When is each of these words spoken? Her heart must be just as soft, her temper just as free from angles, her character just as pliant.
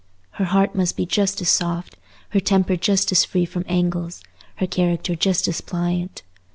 Her 0.31 0.45
heart 0.45 0.73
must 0.73 0.97
be 0.97 1.05
just 1.05 1.41
as 1.41 1.49
soft, 1.49 1.95
her 2.29 2.39
temper 2.39 2.75
just 2.75 3.11
as 3.11 3.23
free 3.23 3.45
from 3.45 3.63
angles, 3.67 4.23
her 4.55 4.65
character 4.65 5.15
just 5.15 5.47
as 5.47 5.61
pliant. 5.61 6.23